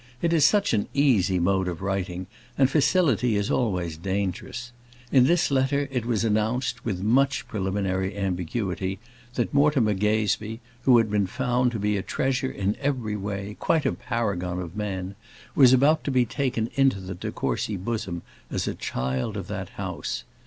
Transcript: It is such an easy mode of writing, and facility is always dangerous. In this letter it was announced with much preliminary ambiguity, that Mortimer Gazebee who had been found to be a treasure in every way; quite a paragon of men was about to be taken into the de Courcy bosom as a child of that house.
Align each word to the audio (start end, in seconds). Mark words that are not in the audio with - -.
It 0.19 0.33
is 0.33 0.43
such 0.45 0.73
an 0.73 0.87
easy 0.95 1.37
mode 1.37 1.67
of 1.67 1.83
writing, 1.83 2.25
and 2.57 2.67
facility 2.71 3.35
is 3.35 3.51
always 3.51 3.97
dangerous. 3.97 4.71
In 5.11 5.25
this 5.25 5.51
letter 5.51 5.87
it 5.91 6.07
was 6.07 6.23
announced 6.23 6.83
with 6.83 7.03
much 7.03 7.47
preliminary 7.47 8.17
ambiguity, 8.17 8.97
that 9.35 9.53
Mortimer 9.53 9.93
Gazebee 9.93 10.59
who 10.85 10.97
had 10.97 11.11
been 11.11 11.27
found 11.27 11.71
to 11.73 11.77
be 11.77 11.97
a 11.97 12.01
treasure 12.01 12.49
in 12.49 12.75
every 12.81 13.15
way; 13.15 13.55
quite 13.59 13.85
a 13.85 13.91
paragon 13.93 14.57
of 14.59 14.75
men 14.75 15.13
was 15.53 15.71
about 15.71 16.03
to 16.05 16.09
be 16.09 16.25
taken 16.25 16.71
into 16.73 16.99
the 16.99 17.13
de 17.13 17.31
Courcy 17.31 17.77
bosom 17.77 18.23
as 18.49 18.67
a 18.67 18.73
child 18.73 19.37
of 19.37 19.45
that 19.49 19.69
house. 19.77 20.23